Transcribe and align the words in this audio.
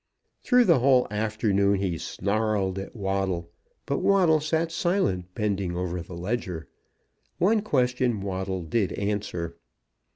Through 0.41 0.65
the 0.65 0.79
whole 0.79 1.05
afternoon 1.11 1.75
he 1.75 1.99
snarled 1.99 2.79
at 2.79 2.95
Waddle; 2.95 3.51
but 3.85 3.99
Waddle 3.99 4.39
sat 4.39 4.71
silent, 4.71 5.35
bending 5.35 5.77
over 5.77 6.01
the 6.01 6.15
ledger. 6.17 6.67
One 7.37 7.61
question 7.61 8.19
Waddle 8.19 8.63
did 8.63 8.93
answer. 8.93 9.57